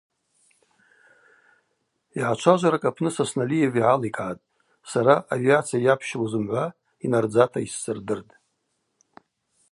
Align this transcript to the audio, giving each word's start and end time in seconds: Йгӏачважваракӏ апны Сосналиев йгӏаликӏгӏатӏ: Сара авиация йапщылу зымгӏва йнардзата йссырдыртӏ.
Йгӏачважваракӏ 2.19 2.87
апны 2.89 3.09
Сосналиев 3.15 3.73
йгӏаликӏгӏатӏ: 3.79 4.45
Сара 4.91 5.15
авиация 5.35 5.79
йапщылу 5.87 6.29
зымгӏва 6.31 6.65
йнардзата 7.05 7.59
йссырдыртӏ. 7.61 8.31